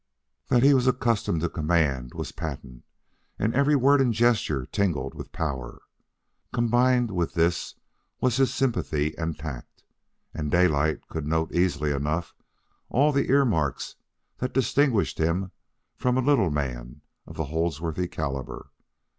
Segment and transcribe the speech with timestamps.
[0.47, 2.83] That he was accustomed to command was patent,
[3.37, 5.79] and every word and gesture tingled with power.
[6.51, 7.75] Combined with this
[8.19, 9.83] was his sympathy and tact,
[10.33, 12.33] and Daylight could note easily enough
[12.89, 13.93] all the earmarks
[14.39, 15.51] that distinguished him
[15.95, 18.71] from a little man of the Holdsworthy caliber.